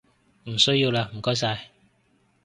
[0.45, 1.69] 唔需要喇唔該晒